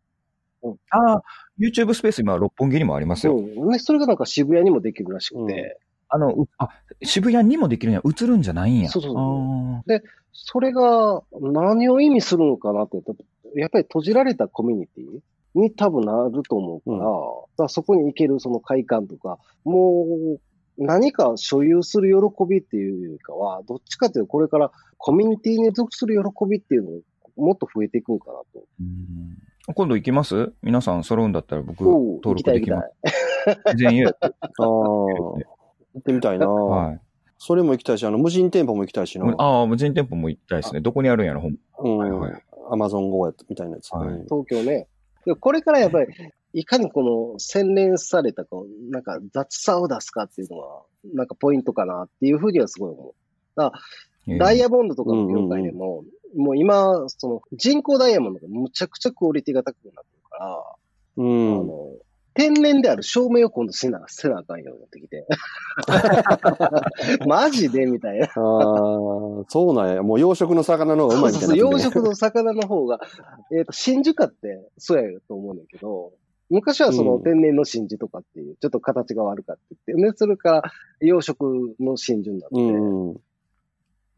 [0.89, 1.23] ああ、
[1.59, 3.37] YouTube スペース今、六本木にもありますよ。
[3.37, 3.69] うん。
[3.69, 6.69] ね、それがなんか渋谷にもできるらしくて、あの、うあ、
[7.03, 8.89] 渋谷にもできるんや、映るんじゃないんや。
[8.89, 13.01] そうそうそうあそれが何を意味するのかなって、
[13.55, 15.19] やっぱり閉じられたコミュニティ
[15.59, 17.07] に多分なると思うから、うんだ
[17.57, 20.05] からそこに行けるその快感とか、も
[20.35, 20.39] う
[20.77, 26.91] 何か所有する喜びっていうよりかは、どっちかというとこれからコミュニティに属する喜びっていうの
[27.37, 28.65] もっと増えていくんかなと。
[28.79, 29.37] うん
[29.75, 30.53] 今度行きます？
[30.63, 33.75] 皆さん揃うんだったら僕、登録できます。
[33.75, 34.07] 全員。
[34.07, 34.63] ああ。
[34.63, 35.37] 行
[35.99, 37.01] ってみたいな、はい。
[37.37, 39.35] それも行きたいし、あの、無人店舗も行きたいしな。
[39.37, 40.79] ああ、無人店舗も行きたいですね。
[40.79, 41.97] どこにあるんやろ、ほんうん。
[41.97, 43.93] はいはいアマゾン GO やみたいなやつ。
[43.93, 44.87] はいうん東京ね。
[45.25, 46.07] でこれからやっぱり、
[46.53, 54.37] いかにこの洗練されたこう、なんか雑さを出すかっていうのは、なんかポイントかなっていうふうにはすごい思う。
[54.39, 56.03] ダイヤモンドとかの業界でも、
[56.35, 60.63] もう今、その人工ダイヤモンドがむちゃくちゃクオリティが高くなってるから、
[61.17, 61.59] うん。
[61.59, 61.93] あの、
[62.37, 65.25] 天然である証明を今度せな、せなあかんようになってきて。
[67.27, 68.25] マジでみたいな。
[68.25, 68.33] ああ、
[69.47, 70.03] そうなんや。
[70.03, 72.99] もう養殖の魚の方がうまいみたいな、養殖の魚の方が、
[73.51, 76.13] えっ、と、真珠化ってそうやと思うんだけど、
[76.51, 80.71] 昔はそのうん天然の真珠とかっていう、ちょっと形が悪かったって言って、で、それから
[81.01, 83.19] 養殖の真珠になって、うん。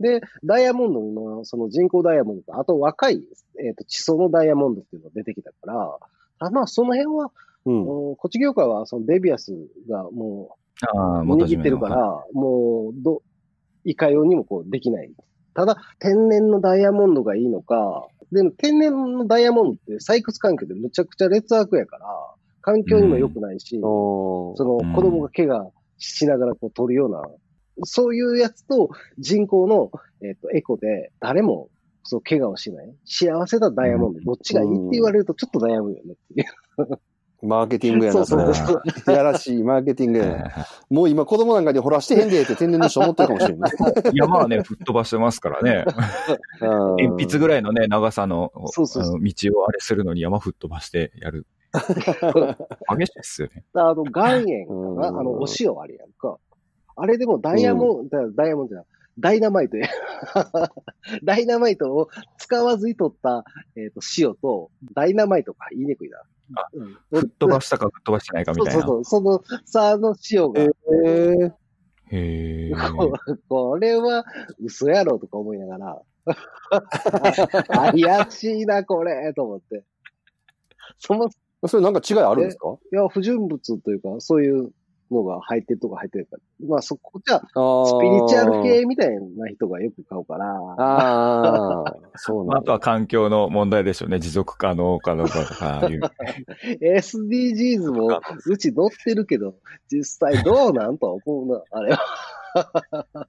[0.01, 3.23] で、ダイヤモンドの、その人工ダイヤモンドと、あと若い、
[3.65, 5.97] えっ、と、地層のダイヤモンドっていうのが出てきたから、
[6.39, 7.31] あまあ、その辺は、
[7.69, 8.09] うん。
[8.09, 9.53] うんこっち業界は、そのデビアス
[9.87, 10.95] がもう
[11.35, 13.21] 握ってるから、もう、ど、
[13.85, 15.11] いかようにもこうできない。
[15.53, 22.05] ただ、天然のダイヤモンドがいいのか、でも天然のダイヤモンドって採掘環境でむちゃくちゃ劣悪やから、
[22.61, 27.23] 環境にも良くないし、おーそのうん子供が怪我しながらこう取るような、
[27.83, 31.69] そういうやつと人工の、えっとエコで誰も
[32.03, 32.95] そう怪我をしない。
[33.05, 36.99] 幸せなダイヤモンド、どっちがいいって言われるとちょっと悩むよねっていう。
[37.41, 38.43] マーケティングやな、それ。
[38.45, 39.15] そうそうそう。
[39.15, 40.67] やらしいマーケティングやな。
[40.89, 43.71] もう今子供なんかでほらしてへんでって天然の人思ってるかもしれんない。
[44.13, 45.85] いや、まあね、吹っ飛ばしてますからね。
[46.59, 48.63] 鉛筆ぐらいのね、長さの道
[49.59, 51.45] をあれするのに山吹っ飛ばしてやる。
[51.71, 53.63] 激しいっすよね。
[53.73, 56.37] あの、岩塩かうんなあの、お塩あれやんか。
[56.95, 58.85] あれでもダイヤモンド、ダイヤモンドじゃない
[59.19, 59.87] ダイナマイトや。
[61.23, 63.43] ダイナマイトを使わずに取った、
[63.75, 66.21] えっ、と、塩と、ダイナマイトか、言いにくいな。
[66.55, 68.81] あうん、吹っ飛ばしたか吹っ飛ばしてないかみたいな。
[68.81, 69.39] そうそうそう。
[69.39, 71.51] その差の塩が、えー、
[72.11, 72.73] へえ。
[73.47, 74.25] これは
[74.59, 76.01] 嘘やろとか思いながら、
[78.01, 79.83] 怪しいな、これ、と思って。
[80.97, 81.29] その、い
[81.67, 82.77] それなんか違いあるんですか？
[82.91, 84.71] や、不純物というか、そういう
[85.11, 86.67] のが入ってるとか入ってるから。
[86.67, 90.45] まあそこじゃ、スピリチュアル系みたいな人がよく買うから、
[90.77, 94.19] ああ、そうなんああとは環境の問題でしょうね。
[94.19, 96.01] 持続可能かどうかとかいう。
[96.81, 99.55] SDGs もうち乗ってるけど、
[99.91, 103.27] 実際どうなんとは思うな、あれは。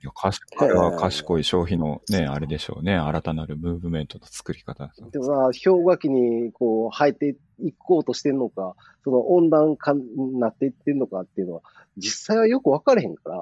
[0.00, 2.94] いや、賢いは賢い消費のね、あれでしょうね。
[2.94, 4.92] 新たなるムーブメントの作り方。
[5.10, 5.32] でもさ、
[5.64, 11.62] 氷河期にこう生えていこうとしてんのか、その温暖化になっていってんのかっていうのは、
[11.96, 13.38] 実際はよく分からへんから、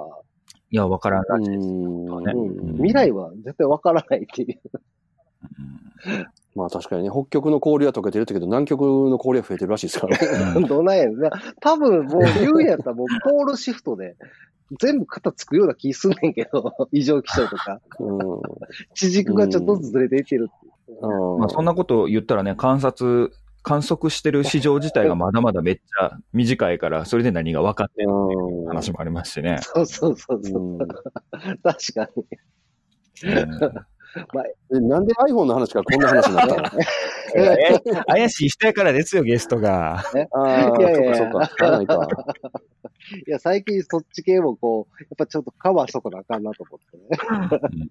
[0.71, 1.51] いや、わからないです。
[1.51, 4.61] うんねうん、未来は絶対分からないっていう。
[6.55, 10.55] まあ確かにね、北極の氷は溶けてるけど、南極の氷は増えてるらしいですからね。
[10.57, 11.31] うん どないやねんな。
[11.61, 14.17] 多分もう言うんやったらもうポールシフトで
[14.81, 17.81] 全部肩つくような気すんねんけど、 異常気象とか。
[18.01, 18.41] うん
[18.95, 21.07] 地軸がちょっとずつずれていってるっていう。
[21.35, 29.59] うんまあ、そんなことを言ったらね、観察、観測してる市場自体がまだまだめっちゃ短いから、それで何が分かってんのっていう話もありますしね。
[29.61, 30.63] そうそうそうそう。
[30.63, 30.97] うん確
[31.95, 32.27] かに。
[33.25, 33.47] え
[34.81, 36.71] なんで iPhone の話からこんな話になったの？
[37.37, 39.97] え怪しい人やからですよ、ゲストが。
[39.97, 40.03] あ
[40.35, 42.09] あ、いやいやいやそっかそっか。
[43.27, 47.91] いや、最近そっち系もこう、やっぱちょっとカバーしとかなあかんなと思ってね。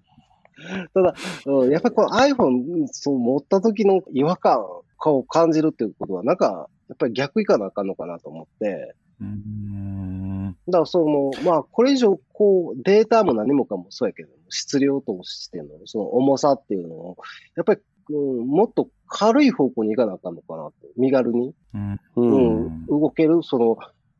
[0.94, 1.14] ただ、
[1.46, 4.64] うん、やっぱりこの iPhone、そう持った時の違和感
[5.04, 17.16] を感じるっていうことは、なんか、やっぱり逆いかなあかんのかなと思って、うんだからその、まあ、これ以上、こう、データも何もかもそうやけど、質量としての、その重さっていうのを、
[17.56, 20.72] やっぱり、うん、もっと軽い方向に行かなあかんのかなと。
[20.96, 22.00] 身軽に、うんう。
[22.16, 23.76] うんん、動ける、その、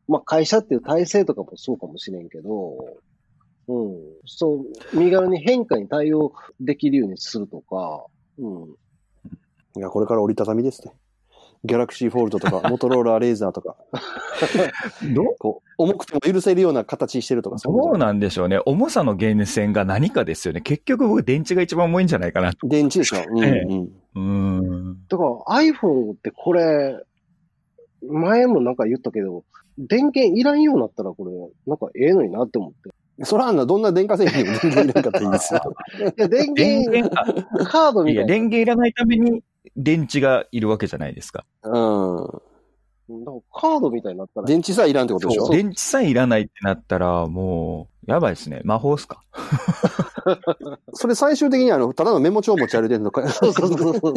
[0.09, 2.99] まあ、会社っていう体制とかもそうかもしれんけど、
[3.69, 8.07] うん、そう、身軽に変化に対応できるようにするとか、
[8.39, 8.77] うん、
[9.77, 10.93] いや、これから折りたたみですね。
[11.65, 13.77] ギャラクシーフォールドとか、モトローラーレーザーとか、
[15.15, 15.37] どう？
[15.39, 18.61] こう、重くても許せるような形してるとか、どうなんでしょうね。
[18.67, 20.61] 重さの源泉が何かですよね。
[20.61, 22.53] 結局僕、電池が一番重いんじゃないかな。
[22.63, 23.17] 電池でしょ。
[23.29, 23.91] うん、ええうん。
[24.15, 25.07] うん。
[25.09, 25.31] だから
[25.63, 27.03] iPhone ってこれ、
[28.07, 29.43] 前もなんか言ったけど、
[29.79, 31.33] 電源いらんようになったらこれ、
[31.67, 32.91] なんかええのになって思って。
[33.25, 35.61] そらあんな、どんな電化製品でも電源いらんかったらいいですよ。
[36.19, 37.21] いや、電電源、源、
[37.61, 38.27] あカードいや、みたいな。
[38.27, 39.43] 電源いらないために
[39.77, 41.45] 電池がいるわけじゃないですか。
[41.65, 41.73] うん。
[43.09, 45.49] だからカードみたいになったら、電池さえいらんってことでしょ？
[45.49, 48.61] 電池さえいらないってなったら、もう、やばいですね。
[48.65, 49.23] 魔法っすか？
[50.93, 53.29] それ最終的にあの、ただのメモ帳持ち歩いてるのか。
[53.29, 54.15] そうそうそうそう。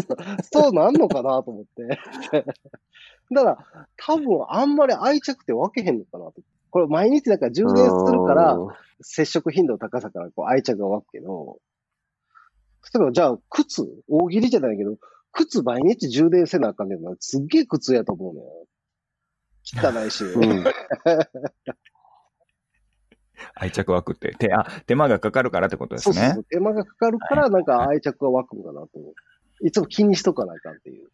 [0.52, 2.46] そうなんのかなと思って。
[3.32, 6.42] だから、多分あんまり愛着って分けへんのかなと。
[6.72, 8.58] これ毎日なんか充電するから、
[9.02, 11.60] 接触頻度の高さからこう愛着が湧くけど、
[12.94, 14.98] 例えばじゃあ靴大喜利じゃないけど、
[15.32, 17.12] 靴毎日充電せなあかんねんな。
[17.20, 18.44] すっげえ苦痛やと思うねん。
[19.78, 20.24] 汚いし。
[20.24, 20.42] うん。
[20.42, 20.64] うん。
[23.56, 24.36] 愛着湧くって。
[24.38, 26.44] 手、あ、手間がかかるからってことですねそうそう。
[26.46, 29.68] 手間がかかるからなんか愛着が湧くんかなと思う。
[29.68, 31.10] いつも気にしとかないかんっていう。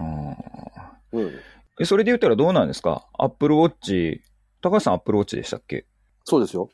[0.00, 1.32] うんうん。
[1.80, 3.06] えそれで言ったらどうなんですか？
[3.18, 4.22] アップルウォッチ、
[4.60, 5.86] 高橋さんアップルウォッチでしたっけ？
[6.24, 6.68] そうですよ。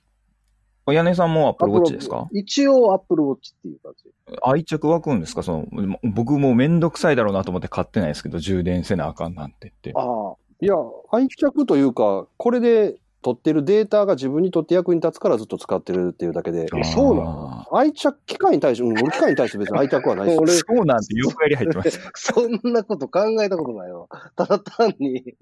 [0.91, 2.29] 屋根さんもアップルウォッチですか？
[2.33, 4.11] 一応アップルウォッチっていう感じ。
[4.43, 5.43] 愛着湧くんですか？
[5.43, 5.67] その、
[6.03, 9.93] 僕もうめんどくさいだろうなと思って買ってないですけど、充電せなあかんなんて言って。
[9.95, 10.35] ああ。
[10.61, 10.75] いや、
[11.13, 17.77] 愛着というか、これで取ってるデータが自分にとって役に立つからずっと使ってるっていうだけで、えそうなの？
[17.77, 20.43] 愛着、機械に対して、うん、俺機械に対して別に愛着はないですよ。
[20.43, 22.11] 俺そうなんて横やり入ってました。
[22.15, 24.07] そんなこと考えたことないわ。
[24.37, 25.35] ただ単に、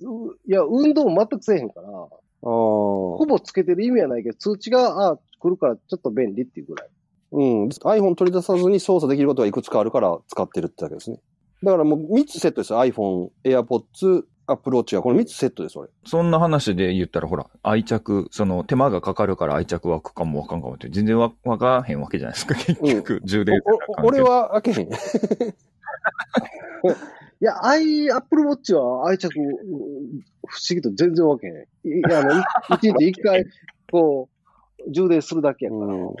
[0.00, 2.08] ういや、運動全くせえへんから、ああ。
[2.42, 6.88] ほぼつけてる意味はないけど、通知が、あ来るからちょっと便利っていうぐらい。
[7.32, 7.68] うん。
[7.68, 11.18] iPhone 取り出さずに操作できることがいくつかあるから使ってるってだけですね。
[11.62, 12.80] だからもう3つセットですよ。
[12.80, 15.90] iPhone、AirPods、Apple Watch がこの3つセットです、俺。
[16.04, 24.88] そんな話で言ったら、ほら、愛着、その手間がかかるから愛着湧くかもわかんかもって、全然わわからへんわけじゃないですか、結局、充電せなあかんけどおお俺は開けへん。
[24.88, 24.92] い
[27.44, 29.46] や、アイ、アップルウォッチは愛着、うん
[30.44, 31.54] 不思議と全然わけへん。
[31.54, 31.58] い
[31.98, 32.44] いや、あの、い
[32.76, 33.46] 一日一回、
[33.90, 34.28] こ
[34.86, 36.16] う、充電するだけやから、うんもう、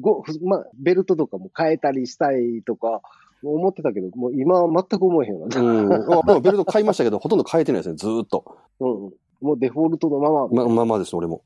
[0.00, 3.00] ご、ふま、ベルトとかも変えたりしたいとか、
[3.44, 5.48] 思ってたけど、もう今は全く思えへんわ。
[5.54, 5.92] うん。
[5.92, 8.44] あもうベルト買いましたけど、ほとんど変えてないですね、ずーっと。
[8.80, 9.12] うんうん。
[9.40, 10.48] もうデフォルトのまま。
[10.48, 11.42] ま、まあまあです、俺も。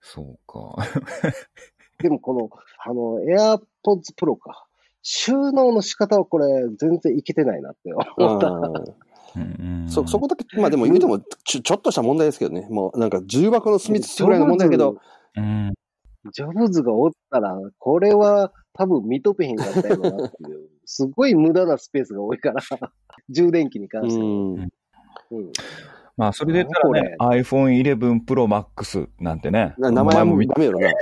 [0.00, 0.76] そうか。
[2.02, 2.50] でもこの、
[2.84, 4.66] あの、AirPods Pro か。
[5.02, 8.48] 収納の仕方はこれ全然いけてないなって思った。
[9.36, 12.66] うんうんそ、そこだけ、まあでも言うてもちょ、ちょっとした問題ですけどね。
[12.70, 14.96] もうなんか重箱の隅つつぐらいの問題だけど、
[15.36, 15.74] うん。
[16.32, 20.18] ジョブズがおったら、これは多分認めへんかったよなってい
[20.54, 20.68] う。
[20.84, 22.62] すごい無駄なスペースが多いから、
[23.28, 24.24] 充電器に関しては。
[24.24, 24.54] うん。
[24.54, 24.68] うん
[26.16, 29.74] まあ、それで言ったらね、iPhone 11 Pro Max なんてね。
[29.78, 30.90] な名前もダメよな。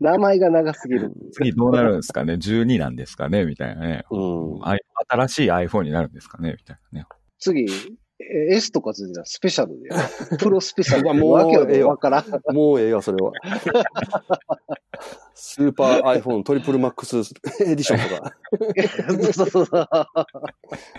[0.00, 1.12] 名前が長すぎる。
[1.32, 3.46] 次どうなるんですかね ?12 なんですかね？
[3.46, 4.04] みたいなね。
[4.10, 4.18] う
[4.58, 4.60] ん。
[5.08, 6.54] 新しい iPhone になるんですかね？
[6.58, 7.06] みたいなね。
[7.38, 7.66] 次、え
[8.18, 9.90] S とかついてたらスペシャルで。
[10.38, 11.02] プロスペシャル。
[11.02, 12.54] うわもうわけええわわからん。
[12.54, 13.32] もうええよ、それは。
[15.34, 18.32] スーパー iPhone トリプルマックスエディションとか。
[19.32, 19.88] そうそうそう。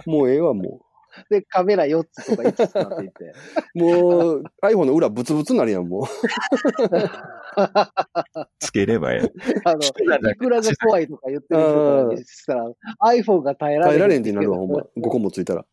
[0.06, 0.82] もうええわ、も
[1.30, 3.34] で、カメラ4つとか5つなっていて。
[3.76, 3.80] う。
[3.80, 6.04] もう、iPhone の裏ブツブツになるやん、もう。
[8.60, 9.32] つければええ。
[9.66, 9.92] あの、い
[10.36, 12.72] くらが怖いとか言ってる人とかにしたら、
[13.06, 14.78] iPhone が耐えられ耐えられんってなるわ、ほんま。
[14.98, 15.66] 5個もついたら。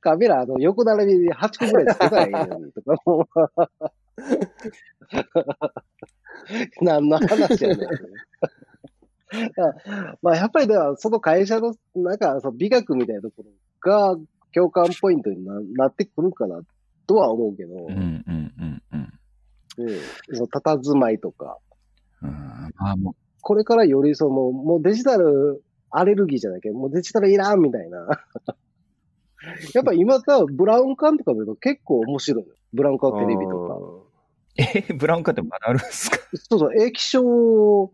[0.00, 3.26] カメラ、あの、横並びで8個ぐらいつけたらいいのに、とかもう
[6.84, 7.88] 何の話やねん。
[10.22, 13.50] まあ、やっぱりでは、その会社の、なんか、その美学みたいなところ
[13.80, 14.16] が
[14.52, 16.60] 共感ポイントにななってくるかな、
[17.06, 19.12] とは思うけど、うんうんうんうん。
[19.78, 19.98] うん
[20.32, 21.58] その佇まいとか、
[22.22, 22.30] うん、
[22.76, 28.08] まあもうこれからよりその、もうデジタルアレルギーじゃないけど、もうデジタルいらんみたいな。
[29.74, 32.48] やっぱ今さ、ブラウン管とか見ると結構面白いの。
[32.72, 34.08] ブラウン管テレビと
[34.56, 36.18] え、ブラウン管ってまだあるんですか？
[36.18, 36.24] か。
[36.34, 37.92] そうそう、液晶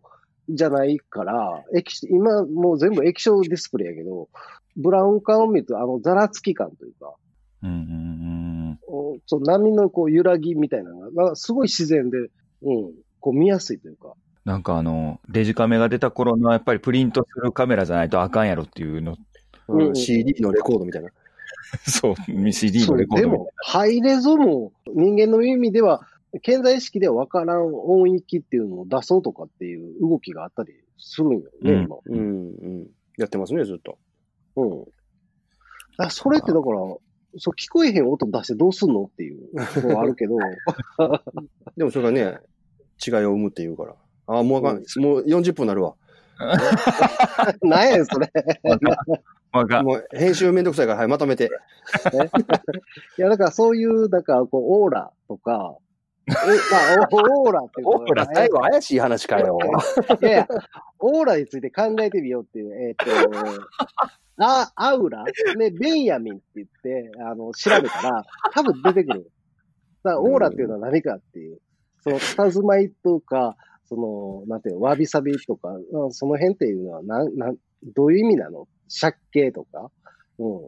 [0.49, 4.29] じゃないから、液今もう全部液晶ディスプレイやけど、
[4.77, 7.15] ブラウン管を見るとあのざらつき感というか、
[7.63, 12.31] うんうんおそう波のこう揺らぎみたいなのが、すごい自然で、うん、
[13.21, 14.15] こう見やすいというか。
[14.45, 19.17] なんかあの、デジカメが出た頃のやっぱりプリントするカメラじゃないとあかんやろっていうの、
[19.69, 21.11] うんうん CD のレコードみたいな。
[21.87, 26.07] そう、CD のレコードでも、ハイレゾも人間の耳では、
[26.43, 31.97] 顕在意識では分からん音域っていうのを出そうとかっていう動きがあったりするんよね、うん今。
[32.07, 32.21] うん、う
[32.83, 32.87] ん。
[33.17, 33.99] やってますね、ずっと。
[34.57, 34.71] うん。
[34.71, 34.91] だか
[36.05, 36.79] らそれってだから、
[37.39, 39.49] そう聞こえへん音出してどうすんのっていう
[39.87, 40.37] のはあるけど、
[41.77, 42.39] でもそれがね、
[43.05, 43.95] 違いを生むって言うから。
[44.27, 44.77] ああ、もうあかん。
[44.79, 45.95] うんもう40分になるわ。
[47.63, 48.31] なんやねん、それ。
[49.53, 51.51] もう編集めんどくさいから、はい、まとめて。
[53.19, 55.77] いや、だからそういう、だからこう、オーラとか、
[56.29, 59.59] えまあ、オオーラっていうオーラ、最後怪しい話かよ。
[60.23, 60.49] い やいや、
[60.99, 63.07] オーラについて考えてみようっていう、えっ、と、
[64.39, 65.25] あ、アウラ？
[65.57, 69.31] ね、ベンヤミンって言って、あの、調べたら、多分出てくる。
[70.03, 71.59] だから、オーラっていうのは何かっていう、
[72.03, 78.69] その、佇まいとか、その、なんていうの、わびさびとか、うんその辺っていうのは、なん、なん、どういう意味なの？
[79.01, 79.91] 借景とか？
[80.39, 80.61] うん。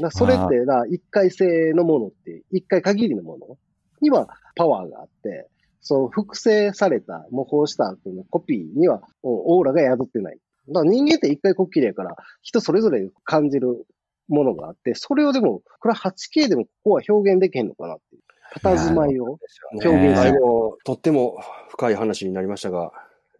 [0.00, 3.58] なそれってな、一回性のものって、一回限りのもの
[4.00, 5.48] にはパワーがあって、
[5.80, 10.38] そう、複製された、模倣した後のコピーには、うんオーラが宿ってない。
[10.68, 13.86] だから人間って一回こっきりやから、人それぞれ感じる
[14.28, 18.22] ものがあって、それをでも、これは 8K でもここは表現できへんのかなっていう。
[18.62, 19.38] 佇まいを。
[19.72, 21.38] 表現する最後、とっても
[21.68, 22.92] 深い話になりましたが、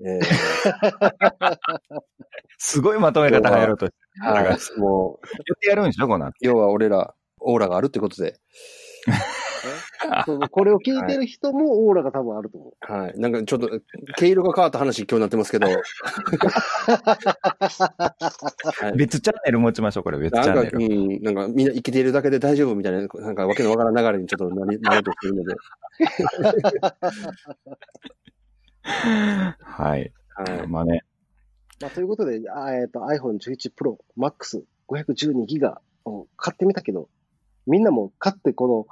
[0.04, 1.60] えー
[2.62, 3.98] すごいまとめ方入ろうとして。
[4.20, 4.44] はい、
[4.78, 6.34] もう、言ってやるんでしょこの後。
[6.40, 8.38] 要は俺ら、オーラがあるってことで、
[10.50, 12.92] これを聞いてる人もオーラが多分あると思う。
[12.92, 13.18] はい。
[13.18, 13.68] なんかちょっと、
[14.16, 15.76] 毛色が変わった話今日になってますけど、はい
[18.96, 20.18] 別チャンネル持ちましょう、これ。
[20.18, 20.94] 別チなんか、ャンネル。
[20.94, 25.54] うん、なんかみんな生きているだけで大丈夫みたいな、なんかわけのわからん流れにちょっとなり、なろうとしてるので、
[28.90, 30.12] はい。
[30.34, 30.66] はい。
[30.68, 31.02] まあね。
[31.80, 37.08] まあ、ということで、あえっ、と iPhone 11 Pro Max 512ギガを買ってみたけど、
[37.66, 38.86] みんなも買ってこの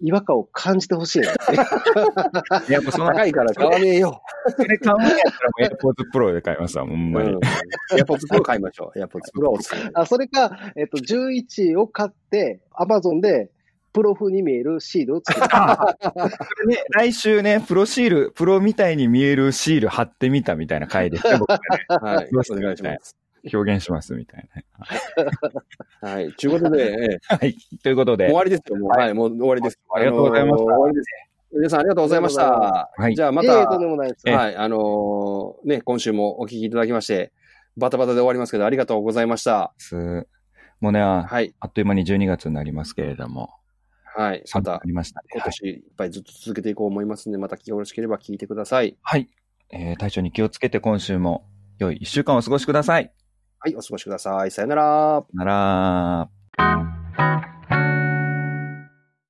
[0.00, 2.70] 違和感を感じてほしいなって。
[2.72, 4.22] やっぱその、高いから買わねえよ。
[4.56, 5.12] それ買うんやっ
[5.58, 7.30] たらもう AirPods Pro で買いますわ、ほんまに。
[7.30, 7.40] うん。
[7.98, 8.98] エアポッツプロ買いましょう。
[8.98, 9.90] エアポッツプロをおすすめ。
[9.94, 13.50] あ、それか、えっ、と、11を買って、Amazon で
[13.92, 15.46] プロ風に見えるシールを作る。
[16.68, 22.28] ね、来週ね、プロシール、プロみたいに見えるシール貼ってみたみたいな回ですね、 僕がね、はい。
[22.32, 23.16] お願いします。
[23.52, 24.48] 表現しますみたい
[26.02, 26.32] はい。
[26.32, 27.38] ということで、ええな。
[27.38, 27.54] はい。
[27.82, 28.76] ということで終、わりですよ。
[28.76, 29.78] もう、はい、もう終わりです。
[29.94, 31.08] ありがとうございましたあのー終わりです。
[31.50, 32.90] 皆さんありがとうございました。
[32.94, 34.22] はいじゃあまた、でもないです。
[34.26, 37.32] ええはい、あのーね、今週もお聞きいただきまして、
[37.76, 39.72] バタバタで終わりますけど、ありがとうございました。
[39.78, 40.26] す
[40.80, 41.54] もうね、あはい。
[41.66, 43.50] っという間に12月になりますけれども、
[44.18, 44.42] はい。
[44.52, 48.96] また、ありましたね、今年いっぱいずっと続けていこう思いますので、またよろしければ聞いてください。
[49.00, 49.28] はい。
[49.70, 51.46] えー、体調に気をつけて今週も
[51.78, 53.12] 良い一週間をお過ごしください。
[53.60, 54.50] はい、お過ごしください。
[54.50, 55.24] さよなら。
[55.36, 57.87] さよなら。